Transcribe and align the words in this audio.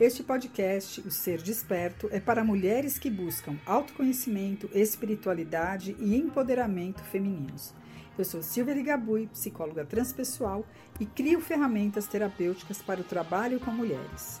Este 0.00 0.22
podcast, 0.22 0.98
O 1.02 1.10
Ser 1.10 1.42
Desperto, 1.42 2.08
é 2.10 2.18
para 2.18 2.42
mulheres 2.42 2.98
que 2.98 3.10
buscam 3.10 3.58
autoconhecimento, 3.66 4.66
espiritualidade 4.72 5.94
e 6.00 6.16
empoderamento 6.16 7.04
femininos. 7.04 7.74
Eu 8.16 8.24
sou 8.24 8.42
Silvia 8.42 8.72
Ligabui, 8.72 9.26
psicóloga 9.26 9.84
transpessoal 9.84 10.64
e 10.98 11.04
crio 11.04 11.38
ferramentas 11.42 12.06
terapêuticas 12.06 12.80
para 12.80 13.02
o 13.02 13.04
trabalho 13.04 13.60
com 13.60 13.70
mulheres. 13.72 14.40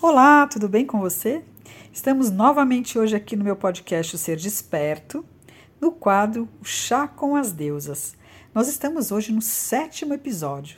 Olá, 0.00 0.46
tudo 0.46 0.68
bem 0.68 0.86
com 0.86 1.00
você? 1.00 1.42
Estamos 1.92 2.30
novamente 2.30 2.96
hoje 2.96 3.16
aqui 3.16 3.34
no 3.34 3.42
meu 3.42 3.56
podcast 3.56 4.14
O 4.14 4.18
Ser 4.18 4.36
Desperto, 4.36 5.24
no 5.80 5.90
quadro 5.90 6.48
Chá 6.62 7.08
com 7.08 7.34
as 7.34 7.50
Deusas. 7.50 8.14
Nós 8.54 8.68
estamos 8.68 9.10
hoje 9.10 9.32
no 9.32 9.42
sétimo 9.42 10.14
episódio, 10.14 10.76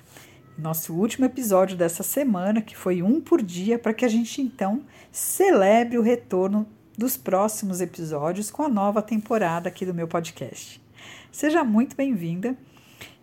nosso 0.56 0.94
último 0.94 1.26
episódio 1.26 1.76
dessa 1.76 2.02
semana, 2.02 2.62
que 2.62 2.74
foi 2.74 3.02
um 3.02 3.20
por 3.20 3.42
dia, 3.42 3.78
para 3.78 3.92
que 3.92 4.02
a 4.02 4.08
gente 4.08 4.40
então 4.40 4.82
celebre 5.12 5.98
o 5.98 6.02
retorno 6.02 6.66
dos 6.96 7.18
próximos 7.18 7.82
episódios 7.82 8.50
com 8.50 8.62
a 8.62 8.68
nova 8.70 9.02
temporada 9.02 9.68
aqui 9.68 9.84
do 9.84 9.92
meu 9.92 10.08
podcast. 10.08 10.82
Seja 11.30 11.62
muito 11.62 11.94
bem-vinda. 11.94 12.56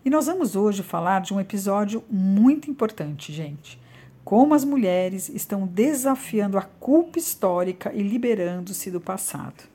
E 0.04 0.08
nós 0.08 0.26
vamos 0.26 0.54
hoje 0.54 0.84
falar 0.84 1.22
de 1.22 1.34
um 1.34 1.40
episódio 1.40 2.04
muito 2.08 2.70
importante, 2.70 3.32
gente. 3.32 3.76
Como 4.24 4.54
as 4.54 4.64
mulheres 4.64 5.28
estão 5.28 5.66
desafiando 5.66 6.56
a 6.56 6.62
culpa 6.62 7.18
histórica 7.18 7.92
e 7.92 8.04
liberando-se 8.04 8.88
do 8.88 9.00
passado. 9.00 9.73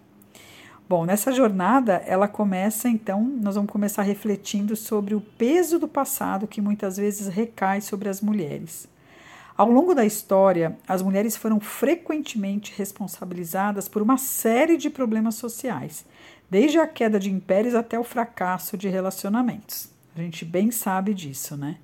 Bom, 0.90 1.06
nessa 1.06 1.32
jornada, 1.32 2.02
ela 2.08 2.28
começa 2.28 2.90
então, 2.90 3.22
nós 3.22 3.54
vamos 3.54 3.72
começar 3.72 4.02
refletindo 4.02 4.76
sobre 4.76 5.14
o 5.14 5.22
peso 5.22 5.78
do 5.78 5.88
passado 5.88 6.48
que 6.48 6.59
muitas 6.59 6.98
vezes 6.98 7.28
recai 7.28 7.80
sobre 7.80 8.09
as 8.09 8.22
mulheres. 8.22 8.88
Ao 9.56 9.70
longo 9.70 9.94
da 9.94 10.04
história, 10.04 10.76
as 10.88 11.04
mulheres 11.04 11.38
foram 11.38 11.60
frequentemente 11.60 12.73
responsabilizadas 12.76 13.88
por 13.88 14.02
uma 14.02 14.17
série 14.17 14.78
de 14.78 14.90
problemas 14.90 15.36
sociais, 15.36 16.08
desde 16.50 16.80
a 16.80 16.88
queda 16.88 17.20
de 17.20 17.30
impérios 17.30 17.76
até 17.76 18.00
o 18.00 18.04
fracasso 18.04 18.76
de 18.76 18.90
relacionamentos. 18.90 19.92
A 20.16 20.22
gente 20.22 20.44
bem 20.44 20.72
sabe 20.72 21.14
disso, 21.14 21.56
né? 21.56 21.78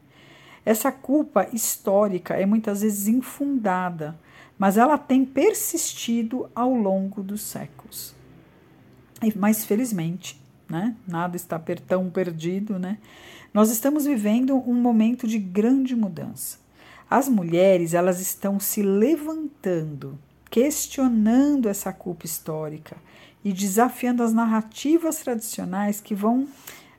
Essa 0.65 0.91
culpa 0.91 1.47
histórica 1.53 2.33
é 2.33 2.45
muitas 2.47 2.81
vezes 2.81 3.07
infundada, 3.07 4.19
mas 4.57 4.79
ela 4.79 4.97
tem 4.97 5.23
persistido 5.23 6.49
ao 6.55 6.73
longo 6.73 7.21
dos 7.21 7.41
séculos. 7.41 8.15
Mas 9.35 9.65
felizmente, 9.65 10.39
né, 10.69 10.95
nada 11.07 11.35
está 11.35 11.59
tão 11.87 12.09
perdido, 12.09 12.77
né? 12.77 12.97
Nós 13.53 13.69
estamos 13.69 14.05
vivendo 14.05 14.55
um 14.69 14.73
momento 14.73 15.27
de 15.27 15.39
grande 15.39 15.95
mudança. 15.95 16.57
As 17.09 17.29
mulheres, 17.29 17.93
elas 17.93 18.19
estão 18.19 18.59
se 18.59 18.81
levantando, 18.81 20.19
questionando 20.49 21.69
essa 21.69 21.93
culpa 21.93 22.25
histórica 22.25 22.97
e 23.43 23.53
desafiando 23.53 24.23
as 24.23 24.33
narrativas 24.33 25.17
tradicionais 25.17 26.01
que 26.01 26.13
vão 26.13 26.47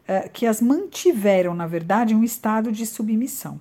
eh, 0.08 0.28
que 0.28 0.46
as 0.46 0.60
mantiveram, 0.60 1.54
na 1.54 1.66
verdade, 1.66 2.14
em 2.14 2.16
um 2.16 2.24
estado 2.24 2.70
de 2.70 2.86
submissão. 2.86 3.60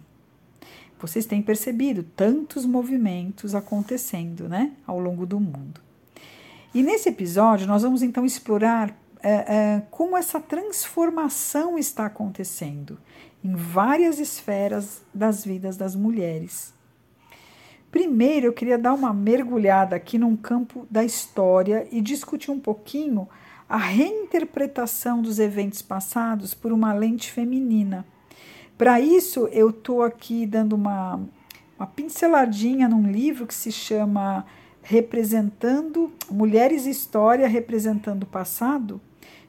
Vocês 1.00 1.26
têm 1.26 1.42
percebido 1.42 2.04
tantos 2.04 2.66
movimentos 2.66 3.56
acontecendo, 3.56 4.48
né, 4.48 4.72
ao 4.86 5.00
longo 5.00 5.26
do 5.26 5.40
mundo. 5.40 5.82
E 6.76 6.84
nesse 6.84 7.08
episódio, 7.08 7.66
nós 7.66 7.84
vamos 7.84 8.04
então 8.04 8.26
explorar 8.26 8.94
é, 9.24 9.32
é, 9.32 9.84
como 9.90 10.18
essa 10.18 10.42
transformação 10.42 11.80
está 11.80 12.08
acontecendo 12.08 13.00
em 13.42 13.56
várias 13.56 14.20
esferas 14.20 15.02
das 15.14 15.46
vidas 15.46 15.78
das 15.78 15.96
mulheres. 15.96 16.74
Primeiro, 17.90 18.48
eu 18.48 18.52
queria 18.52 18.78
dar 18.78 18.94
uma 18.94 19.14
mergulhada 19.14 19.96
aqui 19.96 20.18
num 20.18 20.36
campo 20.36 20.86
da 20.92 21.02
história 21.02 21.88
e 21.94 22.02
discutir 22.02 22.52
um 22.52 22.60
pouquinho 22.60 23.26
a 23.70 23.78
reinterpretação 23.78 25.22
dos 25.22 25.40
eventos 25.40 25.82
passados 25.82 26.54
por 26.54 26.74
uma 26.74 26.94
lente 26.94 27.32
feminina. 27.32 28.06
Para 28.78 29.00
isso, 29.00 29.48
eu 29.54 29.70
estou 29.70 30.04
aqui 30.04 30.46
dando 30.46 30.74
uma, 30.74 31.22
uma 31.80 31.88
pinceladinha 31.88 32.90
num 32.90 33.10
livro 33.10 33.48
que 33.48 33.54
se 33.54 33.72
chama 33.72 34.46
representando 34.88 36.12
Mulheres 36.30 36.86
e 36.86 36.92
História 36.92 37.48
representando 37.48 38.22
o 38.22 38.28
passado, 38.28 39.02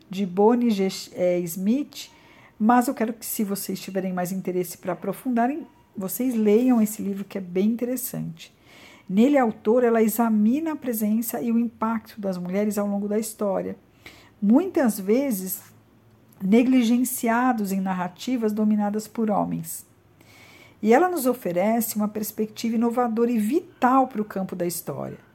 de 0.08 0.24
Bonnie 0.24 0.70
G. 0.70 0.88
É, 1.12 1.38
Smith. 1.40 2.10
Mas 2.58 2.88
eu 2.88 2.94
quero 2.94 3.12
que, 3.12 3.26
se 3.26 3.44
vocês 3.44 3.78
tiverem 3.78 4.14
mais 4.14 4.32
interesse 4.32 4.78
para 4.78 4.94
aprofundarem, 4.94 5.66
vocês 5.94 6.34
leiam 6.34 6.80
esse 6.80 7.02
livro 7.02 7.22
que 7.22 7.36
é 7.36 7.40
bem 7.40 7.66
interessante. 7.66 8.50
Nele, 9.06 9.36
a 9.36 9.42
autora 9.42 9.86
ela 9.86 10.02
examina 10.02 10.72
a 10.72 10.76
presença 10.76 11.40
e 11.42 11.52
o 11.52 11.58
impacto 11.58 12.18
das 12.18 12.38
mulheres 12.38 12.78
ao 12.78 12.86
longo 12.86 13.06
da 13.06 13.18
história, 13.18 13.76
muitas 14.40 14.98
vezes 14.98 15.60
negligenciados 16.42 17.72
em 17.72 17.80
narrativas 17.80 18.54
dominadas 18.54 19.06
por 19.06 19.30
homens. 19.30 19.84
E 20.82 20.94
ela 20.94 21.10
nos 21.10 21.26
oferece 21.26 21.96
uma 21.96 22.08
perspectiva 22.08 22.76
inovadora 22.76 23.30
e 23.30 23.38
vital 23.38 24.08
para 24.08 24.22
o 24.22 24.24
campo 24.24 24.56
da 24.56 24.66
história. 24.66 25.25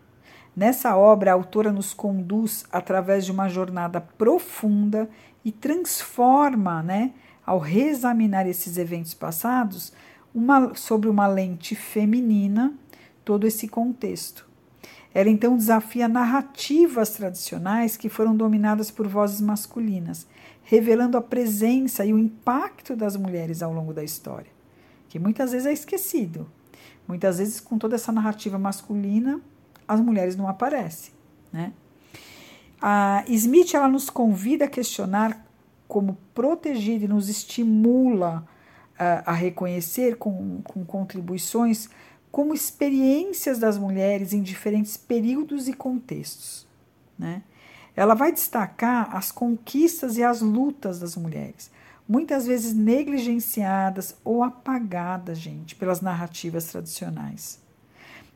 Nessa 0.56 0.98
obra, 0.98 1.32
a 1.32 1.34
autora 1.34 1.72
nos 1.72 1.94
conduz 1.94 2.66
através 2.72 3.26
de 3.26 3.32
uma 3.32 3.48
jornada 3.48 4.02
profunda 4.02 5.10
e 5.46 5.52
transforma, 5.52 6.84
né, 6.84 7.14
ao 7.46 7.58
reexaminar 7.58 8.48
esses 8.48 8.78
eventos 8.78 9.14
passados, 9.14 9.94
uma, 10.34 10.76
sobre 10.76 11.10
uma 11.10 11.28
lente 11.28 11.76
feminina, 11.76 12.74
todo 13.24 13.48
esse 13.48 13.68
contexto. 13.68 14.50
Ela 15.14 15.30
então 15.30 15.58
desafia 15.58 16.08
narrativas 16.08 17.10
tradicionais 17.12 17.98
que 17.98 18.10
foram 18.10 18.36
dominadas 18.36 18.90
por 18.90 19.08
vozes 19.08 19.42
masculinas, 19.42 20.26
revelando 20.64 21.18
a 21.18 21.22
presença 21.22 22.06
e 22.06 22.14
o 22.14 22.20
impacto 22.20 22.96
das 22.96 23.18
mulheres 23.18 23.62
ao 23.62 23.74
longo 23.74 23.94
da 23.94 24.04
história, 24.04 24.52
que 25.10 25.20
muitas 25.20 25.52
vezes 25.52 25.68
é 25.68 25.74
esquecido. 25.74 26.50
Muitas 27.08 27.40
vezes, 27.40 27.60
com 27.60 27.78
toda 27.78 27.96
essa 27.96 28.12
narrativa 28.12 28.58
masculina, 28.58 29.42
as 29.91 30.00
mulheres 30.00 30.38
não 30.38 30.47
aparecem. 30.47 31.13
Né? 31.52 31.74
A 32.81 33.25
Smith 33.28 33.74
ela 33.74 33.90
nos 33.90 34.09
convida 34.09 34.66
a 34.66 34.69
questionar 34.69 35.46
como 35.85 36.18
proteger 36.34 37.03
e 37.03 37.07
nos 37.07 37.28
estimula 37.28 38.47
uh, 38.94 39.24
a 39.25 39.34
reconhecer 39.34 40.16
com, 40.16 40.62
com 40.63 40.85
contribuições 40.85 41.90
como 42.31 42.53
experiências 42.53 43.59
das 43.59 43.78
mulheres 43.78 44.31
em 44.31 44.41
diferentes 44.41 44.96
períodos 44.96 45.68
e 45.68 45.74
contextos. 45.74 46.66
Né? 47.19 47.44
Ela 47.94 48.13
vai 48.13 48.31
destacar 48.31 49.13
as 49.13 49.29
conquistas 49.29 50.18
e 50.18 50.23
as 50.23 50.40
lutas 50.40 51.02
das 51.02 51.18
mulheres, 51.18 51.69
muitas 52.08 52.47
vezes 52.47 52.73
negligenciadas 52.73 54.16
ou 54.23 54.41
apagadas, 54.41 55.38
gente, 55.38 55.75
pelas 55.75 56.00
narrativas 56.00 56.68
tradicionais. 56.68 57.61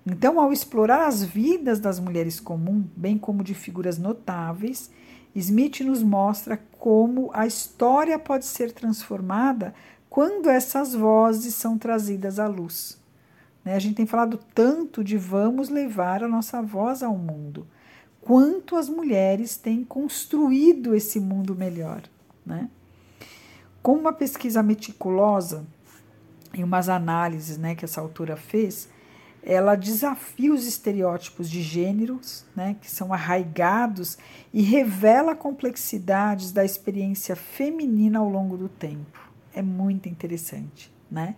Então, 0.05 0.40
ao 0.40 0.53
explorar 0.53 1.07
as 1.07 1.23
vidas 1.23 1.79
das 1.79 1.99
mulheres 1.99 2.40
comuns, 2.40 2.85
bem 2.96 3.17
como 3.17 3.43
de 3.43 3.55
figuras 3.55 3.97
notáveis, 3.97 4.91
Smith 5.35 5.81
nos 5.81 6.03
mostra 6.03 6.57
como 6.79 7.31
a 7.34 7.47
história 7.47 8.17
pode 8.19 8.46
ser 8.46 8.72
transformada 8.72 9.73
quando 10.09 10.49
essas 10.49 10.93
vozes 10.93 11.55
são 11.55 11.78
trazidas 11.78 12.40
à 12.40 12.47
luz. 12.47 12.97
Né? 13.66 13.75
A 13.75 13.79
gente 13.79 13.96
tem 13.96 14.05
falado 14.05 14.40
tanto 14.53 15.03
de 15.03 15.17
vamos 15.17 15.69
levar 15.69 16.23
a 16.23 16.28
nossa 16.28 16.61
voz 16.61 17.01
ao 17.01 17.17
mundo. 17.17 17.67
Quanto 18.22 18.75
as 18.75 18.87
mulheres 18.87 19.58
têm 19.58 19.84
construído 19.84 20.96
esse 20.96 21.19
mundo 21.19 21.55
melhor. 21.55 22.03
Né? 22.46 22.69
Com 23.81 23.93
uma 23.93 24.13
pesquisa 24.13 24.63
meticulosa 24.63 25.66
e 26.53 26.63
umas 26.63 26.87
análises 26.90 27.58
né, 27.58 27.75
que 27.75 27.84
essa 27.84 27.99
autora 27.99 28.37
fez, 28.37 28.87
ela 29.46 29.76
desafia 29.76 30.52
os 30.52 30.66
estereótipos 30.66 31.50
de 31.50 31.62
gêneros, 31.62 32.44
né, 32.56 32.76
que 32.82 32.90
são 32.90 33.14
arraigados, 33.14 34.18
e 34.52 34.64
revela 34.64 35.36
complexidades 35.36 36.52
da 36.52 36.66
experiência 36.66 37.36
feminina 37.36 38.18
ao 38.20 38.28
longo 38.28 38.58
do 38.58 38.68
tempo. 38.68 39.20
É 39.53 39.62
muito 39.62 40.09
interessante, 40.09 40.92
né? 41.09 41.36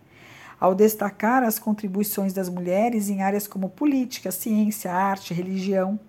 ao 0.60 0.74
destacar 0.74 1.44
as 1.44 1.60
contribuições 1.60 2.34
das 2.34 2.50
mulheres 2.50 3.10
em 3.10 3.22
áreas 3.22 3.48
como 3.48 3.70
política, 3.70 4.32
ciência, 4.32 4.92
arte, 4.92 5.34
religião. 5.34 6.00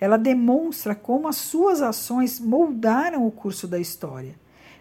Ela 0.00 0.16
demonstra 0.16 0.94
como 0.94 1.28
as 1.28 1.36
suas 1.36 1.82
ações 1.82 2.40
moldaram 2.40 3.26
o 3.26 3.30
curso 3.30 3.68
da 3.68 3.78
história, 3.78 4.34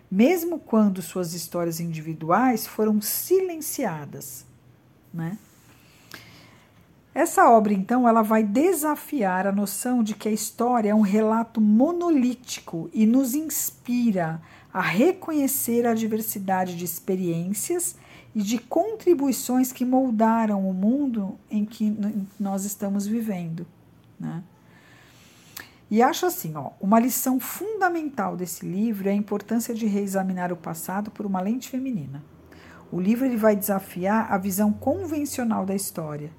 mesmo 0.09 0.59
quando 0.59 1.01
suas 1.01 1.33
histórias 1.33 1.79
individuais 1.79 2.65
foram 2.65 3.01
silenciadas. 3.01 4.45
Né? 5.13 5.37
Essa 7.17 7.49
obra, 7.49 7.73
então, 7.73 8.07
ela 8.07 8.21
vai 8.21 8.43
desafiar 8.43 9.47
a 9.47 9.51
noção 9.51 10.03
de 10.03 10.13
que 10.13 10.29
a 10.29 10.31
história 10.31 10.91
é 10.91 10.93
um 10.93 11.01
relato 11.01 11.59
monolítico 11.59 12.91
e 12.93 13.07
nos 13.07 13.33
inspira 13.33 14.39
a 14.71 14.81
reconhecer 14.81 15.87
a 15.87 15.95
diversidade 15.95 16.77
de 16.77 16.85
experiências 16.85 17.95
e 18.35 18.43
de 18.43 18.59
contribuições 18.59 19.71
que 19.71 19.83
moldaram 19.83 20.69
o 20.69 20.71
mundo 20.71 21.39
em 21.49 21.65
que 21.65 21.97
nós 22.39 22.65
estamos 22.65 23.07
vivendo. 23.07 23.65
Né? 24.19 24.43
E 25.89 26.03
acho 26.03 26.27
assim, 26.27 26.55
ó, 26.55 26.69
uma 26.79 26.99
lição 26.99 27.39
fundamental 27.39 28.37
desse 28.37 28.63
livro 28.63 29.09
é 29.09 29.11
a 29.11 29.15
importância 29.15 29.73
de 29.73 29.87
reexaminar 29.87 30.53
o 30.53 30.55
passado 30.55 31.09
por 31.09 31.25
uma 31.25 31.41
lente 31.41 31.67
feminina. 31.67 32.23
O 32.91 33.01
livro 33.01 33.25
ele 33.25 33.37
vai 33.37 33.55
desafiar 33.55 34.31
a 34.31 34.37
visão 34.37 34.71
convencional 34.71 35.65
da 35.65 35.73
história 35.73 36.29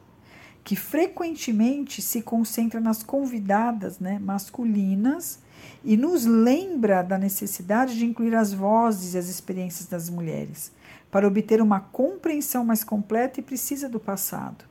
que 0.64 0.76
frequentemente 0.76 2.02
se 2.02 2.22
concentra 2.22 2.81
nas 2.81 3.02
convidadas 3.02 3.99
né, 3.99 4.19
masculinas 4.19 5.40
e 5.82 5.96
nos 5.96 6.25
lembra 6.25 7.02
da 7.02 7.16
necessidade 7.19 7.96
de 7.96 8.05
incluir 8.05 8.34
as 8.34 8.52
vozes 8.52 9.14
e 9.14 9.19
as 9.19 9.28
experiências 9.28 9.88
das 9.88 10.10
mulheres, 10.10 10.72
para 11.10 11.26
obter 11.26 11.62
uma 11.62 11.81
compreensão 11.81 12.64
mais 12.64 12.84
completa 12.84 13.40
e 13.40 13.43
precisa 13.43 13.88
do 13.88 13.99
passado. 13.99 14.64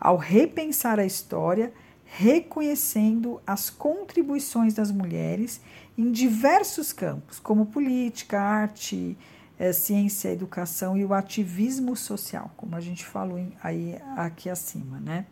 Ao 0.00 0.16
repensar 0.16 0.98
a 0.98 1.04
história, 1.04 1.72
reconhecendo 2.04 3.40
as 3.46 3.70
contribuições 3.70 4.74
das 4.74 4.90
mulheres 4.90 5.60
em 5.96 6.10
diversos 6.10 6.92
campos, 6.92 7.38
como 7.38 7.66
política, 7.66 8.40
arte, 8.40 9.16
é, 9.58 9.72
ciência, 9.72 10.30
educação 10.30 10.96
e 10.96 11.04
o 11.04 11.14
ativismo 11.14 11.96
social, 11.96 12.52
como 12.56 12.74
a 12.76 12.80
gente 12.80 13.04
falou 13.04 13.40
aí 13.62 13.96
aqui 14.16 14.48
acima, 14.50 14.98
né? 15.00 15.26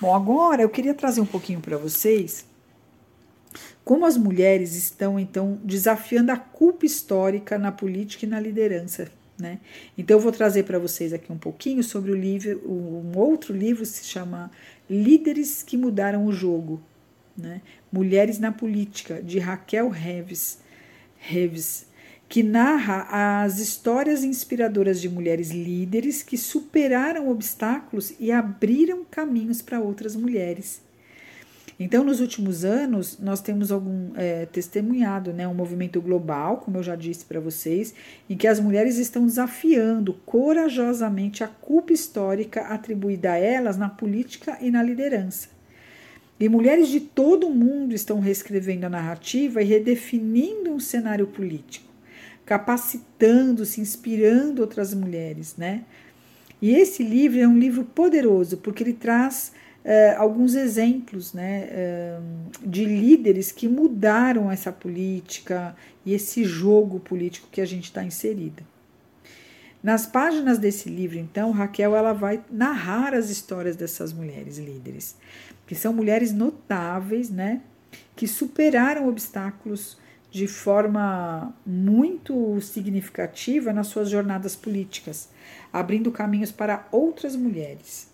Bom, 0.00 0.14
agora 0.14 0.62
eu 0.62 0.68
queria 0.68 0.94
trazer 0.94 1.20
um 1.20 1.26
pouquinho 1.26 1.60
para 1.60 1.76
vocês 1.76 2.46
como 3.88 4.04
as 4.04 4.18
mulheres 4.18 4.76
estão 4.76 5.18
então 5.18 5.58
desafiando 5.64 6.30
a 6.30 6.36
culpa 6.36 6.84
histórica 6.84 7.56
na 7.56 7.72
política 7.72 8.26
e 8.26 8.28
na 8.28 8.38
liderança. 8.38 9.10
Né? 9.40 9.60
Então 9.96 10.18
eu 10.18 10.20
vou 10.20 10.30
trazer 10.30 10.64
para 10.64 10.78
vocês 10.78 11.12
aqui 11.12 11.32
um 11.32 11.38
pouquinho 11.38 11.82
sobre 11.82 12.10
o 12.10 12.14
livro, 12.14 12.60
um 12.68 13.16
outro 13.16 13.54
livro 13.54 13.86
se 13.86 14.04
chama 14.04 14.50
Líderes 14.90 15.62
que 15.62 15.76
Mudaram 15.76 16.26
o 16.26 16.32
Jogo, 16.32 16.82
né? 17.36 17.62
Mulheres 17.90 18.38
na 18.38 18.52
Política, 18.52 19.22
de 19.22 19.38
Raquel 19.38 19.88
Reves. 19.88 20.58
Reves 21.16 21.86
que 22.28 22.42
narra 22.42 23.42
as 23.42 23.58
histórias 23.58 24.22
inspiradoras 24.22 25.00
de 25.00 25.08
mulheres 25.08 25.50
líderes 25.50 26.22
que 26.22 26.36
superaram 26.36 27.30
obstáculos 27.30 28.12
e 28.20 28.30
abriram 28.30 29.02
caminhos 29.10 29.62
para 29.62 29.80
outras 29.80 30.14
mulheres. 30.14 30.82
Então, 31.80 32.04
nos 32.04 32.20
últimos 32.20 32.64
anos, 32.64 33.18
nós 33.20 33.40
temos 33.40 33.70
algum 33.70 34.10
é, 34.16 34.44
testemunhado 34.46 35.32
né, 35.32 35.46
um 35.46 35.54
movimento 35.54 36.02
global, 36.02 36.58
como 36.58 36.76
eu 36.76 36.82
já 36.82 36.96
disse 36.96 37.24
para 37.24 37.38
vocês, 37.40 37.94
em 38.28 38.36
que 38.36 38.48
as 38.48 38.58
mulheres 38.58 38.98
estão 38.98 39.24
desafiando 39.24 40.12
corajosamente 40.26 41.44
a 41.44 41.48
culpa 41.48 41.92
histórica 41.92 42.62
atribuída 42.62 43.32
a 43.32 43.38
elas 43.38 43.78
na 43.78 43.88
política 43.88 44.58
e 44.60 44.72
na 44.72 44.82
liderança. 44.82 45.48
E 46.38 46.48
mulheres 46.48 46.88
de 46.88 47.00
todo 47.00 47.46
o 47.46 47.54
mundo 47.54 47.94
estão 47.94 48.18
reescrevendo 48.18 48.86
a 48.86 48.90
narrativa 48.90 49.62
e 49.62 49.64
redefinindo 49.64 50.70
um 50.70 50.80
cenário 50.80 51.28
político 51.28 51.87
capacitando, 52.48 53.66
se 53.66 53.78
inspirando 53.78 54.62
outras 54.62 54.94
mulheres, 54.94 55.54
né? 55.58 55.84
E 56.62 56.70
esse 56.74 57.02
livro 57.02 57.38
é 57.38 57.46
um 57.46 57.58
livro 57.58 57.84
poderoso 57.84 58.56
porque 58.56 58.82
ele 58.82 58.94
traz 58.94 59.52
uh, 59.84 60.16
alguns 60.18 60.54
exemplos, 60.54 61.34
né, 61.34 61.68
uh, 61.68 62.66
de 62.66 62.86
líderes 62.86 63.52
que 63.52 63.68
mudaram 63.68 64.50
essa 64.50 64.72
política 64.72 65.76
e 66.06 66.14
esse 66.14 66.42
jogo 66.42 66.98
político 66.98 67.48
que 67.52 67.60
a 67.60 67.66
gente 67.66 67.84
está 67.84 68.02
inserida. 68.02 68.62
Nas 69.82 70.06
páginas 70.06 70.56
desse 70.56 70.88
livro, 70.88 71.18
então, 71.18 71.50
Raquel 71.50 71.94
ela 71.94 72.14
vai 72.14 72.42
narrar 72.50 73.12
as 73.12 73.28
histórias 73.28 73.76
dessas 73.76 74.10
mulheres 74.10 74.56
líderes, 74.56 75.16
que 75.66 75.74
são 75.74 75.92
mulheres 75.92 76.32
notáveis, 76.32 77.28
né, 77.28 77.60
que 78.16 78.26
superaram 78.26 79.06
obstáculos 79.06 79.98
de 80.30 80.46
forma 80.46 81.54
muito 81.64 82.60
significativa 82.60 83.72
nas 83.72 83.86
suas 83.86 84.10
jornadas 84.10 84.54
políticas, 84.54 85.28
abrindo 85.72 86.12
caminhos 86.12 86.52
para 86.52 86.86
outras 86.92 87.34
mulheres. 87.34 88.08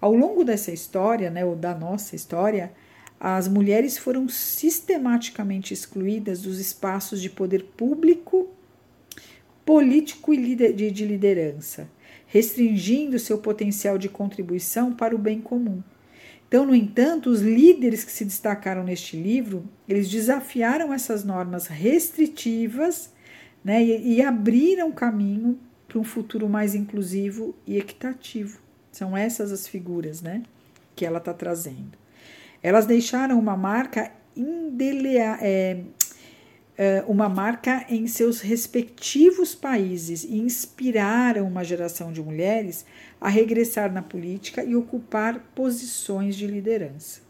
Ao 0.00 0.14
longo 0.14 0.44
dessa 0.44 0.72
história, 0.72 1.30
né, 1.30 1.44
ou 1.44 1.56
da 1.56 1.74
nossa 1.74 2.16
história, 2.16 2.72
as 3.18 3.46
mulheres 3.46 3.96
foram 3.96 4.28
sistematicamente 4.28 5.72
excluídas 5.72 6.42
dos 6.42 6.58
espaços 6.58 7.22
de 7.22 7.30
poder 7.30 7.64
público, 7.76 8.48
político 9.64 10.34
e 10.34 10.56
de 10.90 11.06
liderança, 11.06 11.88
restringindo 12.26 13.18
seu 13.18 13.38
potencial 13.38 13.96
de 13.96 14.08
contribuição 14.08 14.92
para 14.92 15.14
o 15.14 15.18
bem 15.18 15.40
comum. 15.40 15.82
Então, 16.52 16.66
no 16.66 16.74
entanto, 16.74 17.30
os 17.30 17.40
líderes 17.40 18.04
que 18.04 18.12
se 18.12 18.26
destacaram 18.26 18.84
neste 18.84 19.16
livro, 19.16 19.64
eles 19.88 20.10
desafiaram 20.10 20.92
essas 20.92 21.24
normas 21.24 21.66
restritivas 21.66 23.10
né, 23.64 23.82
e, 23.82 24.16
e 24.16 24.22
abriram 24.22 24.92
caminho 24.92 25.58
para 25.88 25.98
um 25.98 26.04
futuro 26.04 26.50
mais 26.50 26.74
inclusivo 26.74 27.54
e 27.66 27.78
equitativo. 27.78 28.58
São 28.90 29.16
essas 29.16 29.50
as 29.50 29.66
figuras 29.66 30.20
né, 30.20 30.42
que 30.94 31.06
ela 31.06 31.16
está 31.16 31.32
trazendo. 31.32 31.96
Elas 32.62 32.84
deixaram 32.84 33.38
uma 33.38 33.56
marca 33.56 34.12
indelea, 34.36 35.38
é, 35.40 35.80
uma 37.06 37.28
marca 37.28 37.84
em 37.88 38.06
seus 38.06 38.40
respectivos 38.40 39.54
países 39.54 40.24
e 40.24 40.38
inspiraram 40.38 41.46
uma 41.46 41.62
geração 41.62 42.12
de 42.12 42.22
mulheres 42.22 42.84
a 43.20 43.28
regressar 43.28 43.92
na 43.92 44.02
política 44.02 44.64
e 44.64 44.74
ocupar 44.74 45.38
posições 45.54 46.34
de 46.34 46.46
liderança. 46.46 47.20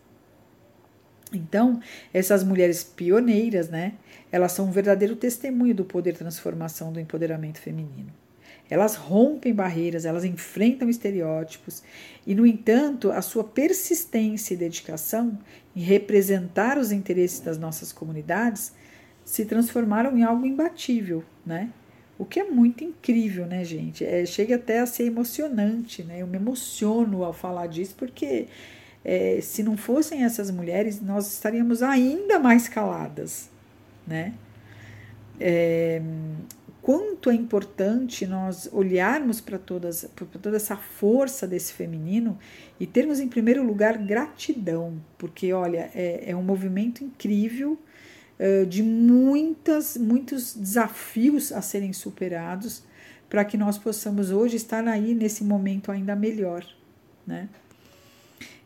Então, 1.32 1.80
essas 2.12 2.44
mulheres 2.44 2.84
pioneiras, 2.84 3.68
né, 3.68 3.94
elas 4.30 4.52
são 4.52 4.66
um 4.66 4.70
verdadeiro 4.70 5.16
testemunho 5.16 5.75
do 5.75 5.84
poder 5.84 6.12
de 6.12 6.18
transformação 6.18 6.92
do 6.92 7.00
empoderamento 7.00 7.58
feminino. 7.58 8.12
Elas 8.70 8.94
rompem 8.94 9.52
barreiras, 9.52 10.04
elas 10.04 10.25
enfrentam 10.25 10.88
estereótipos 10.88 11.82
e, 12.26 12.34
no 12.34 12.46
entanto, 12.46 13.11
a 13.11 13.20
sua 13.20 13.44
persistência 13.44 14.54
e 14.54 14.56
dedicação 14.56 15.38
em 15.75 15.80
representar 15.82 16.78
os 16.78 16.92
interesses 16.92 17.40
das 17.40 17.58
nossas 17.58 17.92
comunidades 17.92 18.72
se 19.24 19.44
transformaram 19.44 20.16
em 20.16 20.22
algo 20.22 20.44
imbatível, 20.46 21.24
né? 21.44 21.70
O 22.18 22.24
que 22.24 22.38
é 22.38 22.44
muito 22.44 22.84
incrível, 22.84 23.46
né, 23.46 23.64
gente? 23.64 24.04
É, 24.04 24.24
chega 24.24 24.56
até 24.56 24.80
a 24.80 24.86
ser 24.86 25.04
emocionante, 25.04 26.02
né? 26.02 26.22
Eu 26.22 26.26
me 26.26 26.36
emociono 26.36 27.24
ao 27.24 27.32
falar 27.32 27.66
disso, 27.66 27.94
porque 27.96 28.46
é, 29.04 29.40
se 29.40 29.62
não 29.62 29.76
fossem 29.76 30.24
essas 30.24 30.50
mulheres, 30.50 31.00
nós 31.00 31.32
estaríamos 31.32 31.82
ainda 31.82 32.38
mais 32.38 32.68
caladas, 32.68 33.50
né? 34.06 34.34
É, 35.40 36.00
quanto 36.80 37.30
é 37.30 37.34
importante 37.34 38.26
nós 38.26 38.68
olharmos 38.72 39.40
para 39.40 39.58
todas 39.58 40.08
toda 40.40 40.56
essa 40.56 40.76
força 40.76 41.46
desse 41.46 41.72
feminino 41.72 42.38
e 42.78 42.86
termos 42.86 43.18
em 43.18 43.28
primeiro 43.28 43.64
lugar 43.64 43.96
gratidão, 43.98 45.00
porque 45.16 45.52
olha, 45.52 45.90
é, 45.94 46.30
é 46.30 46.36
um 46.36 46.42
movimento 46.42 47.02
incrível 47.02 47.78
de 48.68 48.82
muitas, 48.82 49.96
muitos 49.96 50.54
desafios 50.56 51.52
a 51.52 51.62
serem 51.62 51.92
superados 51.92 52.82
para 53.28 53.44
que 53.44 53.56
nós 53.56 53.78
possamos 53.78 54.30
hoje 54.30 54.56
estar 54.56 54.86
aí 54.86 55.14
nesse 55.14 55.42
momento 55.42 55.90
ainda 55.90 56.14
melhor, 56.14 56.66
né? 57.26 57.48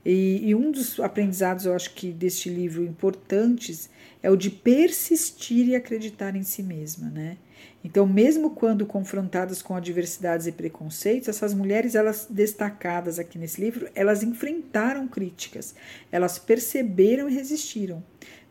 E, 0.04 0.40
e, 0.48 0.54
um 0.54 0.70
dos 0.70 1.00
aprendizados, 1.00 1.66
eu 1.66 1.74
acho 1.74 1.92
que 1.94 2.12
deste 2.12 2.48
livro 2.48 2.84
importantes 2.84 3.90
é 4.22 4.30
o 4.30 4.36
de 4.36 4.50
persistir 4.50 5.68
e 5.68 5.74
acreditar 5.74 6.36
em 6.36 6.44
si 6.44 6.62
mesma, 6.62 7.10
né? 7.10 7.36
Então, 7.84 8.06
mesmo 8.06 8.50
quando 8.50 8.86
confrontadas 8.86 9.62
com 9.62 9.76
adversidades 9.76 10.46
e 10.46 10.52
preconceitos, 10.52 11.28
essas 11.28 11.54
mulheres, 11.54 11.94
elas 11.94 12.26
destacadas 12.28 13.18
aqui 13.18 13.38
nesse 13.38 13.60
livro, 13.60 13.88
elas 13.94 14.22
enfrentaram 14.24 15.06
críticas, 15.06 15.74
elas 16.10 16.38
perceberam 16.38 17.28
e 17.28 17.34
resistiram 17.34 18.02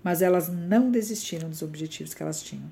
mas 0.05 0.21
elas 0.21 0.49
não 0.49 0.91
desistiram 0.91 1.49
dos 1.49 1.63
objetivos 1.63 2.13
que 2.13 2.21
elas 2.21 2.43
tinham. 2.43 2.71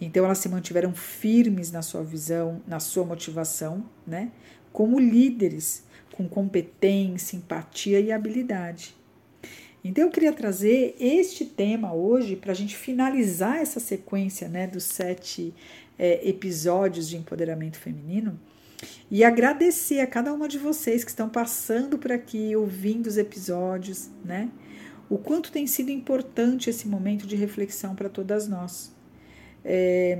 Então 0.00 0.24
elas 0.24 0.38
se 0.38 0.48
mantiveram 0.48 0.92
firmes 0.92 1.70
na 1.70 1.80
sua 1.80 2.02
visão, 2.02 2.60
na 2.66 2.80
sua 2.80 3.04
motivação, 3.04 3.88
né? 4.04 4.32
Como 4.72 4.98
líderes, 4.98 5.84
com 6.12 6.28
competência, 6.28 7.36
empatia 7.36 8.00
e 8.00 8.10
habilidade. 8.10 8.96
Então 9.84 10.04
eu 10.04 10.10
queria 10.10 10.32
trazer 10.32 10.96
este 10.98 11.44
tema 11.44 11.94
hoje 11.94 12.34
para 12.34 12.50
a 12.50 12.54
gente 12.54 12.76
finalizar 12.76 13.58
essa 13.58 13.78
sequência 13.78 14.48
né, 14.48 14.66
dos 14.66 14.82
sete 14.82 15.54
é, 15.96 16.28
episódios 16.28 17.08
de 17.08 17.16
empoderamento 17.16 17.78
feminino 17.78 18.38
e 19.08 19.22
agradecer 19.22 20.00
a 20.00 20.06
cada 20.06 20.34
uma 20.34 20.48
de 20.48 20.58
vocês 20.58 21.04
que 21.04 21.10
estão 21.10 21.28
passando 21.28 21.96
por 21.96 22.10
aqui, 22.10 22.56
ouvindo 22.56 23.06
os 23.06 23.16
episódios, 23.16 24.10
né? 24.24 24.50
O 25.10 25.18
quanto 25.18 25.50
tem 25.50 25.66
sido 25.66 25.90
importante 25.90 26.70
esse 26.70 26.86
momento 26.86 27.26
de 27.26 27.34
reflexão 27.34 27.96
para 27.96 28.08
todas 28.08 28.46
nós. 28.46 28.94
É, 29.64 30.16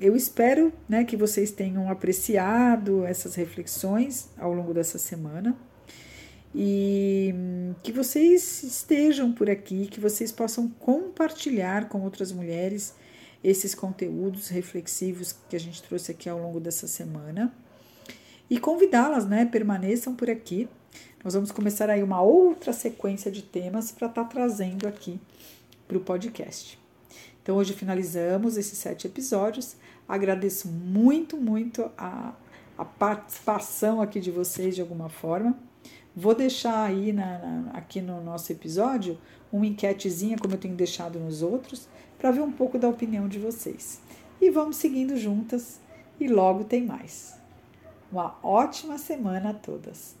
eu 0.00 0.16
espero 0.16 0.72
né, 0.88 1.04
que 1.04 1.16
vocês 1.16 1.50
tenham 1.50 1.90
apreciado 1.90 3.04
essas 3.04 3.34
reflexões 3.34 4.30
ao 4.38 4.52
longo 4.52 4.72
dessa 4.72 4.98
semana 4.98 5.56
e 6.54 7.32
que 7.82 7.92
vocês 7.92 8.62
estejam 8.62 9.30
por 9.30 9.48
aqui, 9.48 9.86
que 9.86 10.00
vocês 10.00 10.32
possam 10.32 10.68
compartilhar 10.68 11.88
com 11.88 12.00
outras 12.00 12.32
mulheres 12.32 12.94
esses 13.44 13.74
conteúdos 13.74 14.48
reflexivos 14.48 15.36
que 15.48 15.54
a 15.54 15.60
gente 15.60 15.82
trouxe 15.82 16.12
aqui 16.12 16.28
ao 16.28 16.38
longo 16.38 16.58
dessa 16.58 16.86
semana 16.86 17.54
e 18.48 18.58
convidá-las, 18.58 19.26
né? 19.26 19.44
Permaneçam 19.44 20.14
por 20.14 20.28
aqui. 20.28 20.68
Nós 21.22 21.34
vamos 21.34 21.52
começar 21.52 21.90
aí 21.90 22.02
uma 22.02 22.22
outra 22.22 22.72
sequência 22.72 23.30
de 23.30 23.42
temas 23.42 23.92
para 23.92 24.08
estar 24.08 24.24
tá 24.24 24.28
trazendo 24.28 24.88
aqui 24.88 25.20
para 25.86 25.98
o 25.98 26.00
podcast. 26.00 26.78
Então 27.42 27.56
hoje 27.56 27.74
finalizamos 27.74 28.56
esses 28.56 28.78
sete 28.78 29.06
episódios. 29.06 29.76
Agradeço 30.08 30.66
muito, 30.68 31.36
muito 31.36 31.90
a, 31.96 32.32
a 32.76 32.84
participação 32.86 34.00
aqui 34.00 34.18
de 34.18 34.30
vocês 34.30 34.74
de 34.74 34.80
alguma 34.80 35.10
forma. 35.10 35.58
Vou 36.16 36.34
deixar 36.34 36.84
aí 36.84 37.12
na, 37.12 37.38
na, 37.38 37.70
aqui 37.72 38.00
no 38.00 38.22
nosso 38.22 38.50
episódio 38.50 39.18
uma 39.52 39.66
enquetezinha, 39.66 40.38
como 40.38 40.54
eu 40.54 40.58
tenho 40.58 40.74
deixado 40.74 41.18
nos 41.18 41.42
outros, 41.42 41.86
para 42.18 42.30
ver 42.30 42.40
um 42.40 42.52
pouco 42.52 42.78
da 42.78 42.88
opinião 42.88 43.28
de 43.28 43.38
vocês. 43.38 44.00
E 44.40 44.48
vamos 44.48 44.76
seguindo 44.76 45.16
juntas 45.18 45.80
e 46.18 46.28
logo 46.28 46.64
tem 46.64 46.84
mais. 46.84 47.38
Uma 48.10 48.38
ótima 48.42 48.96
semana 48.96 49.50
a 49.50 49.54
todas. 49.54 50.16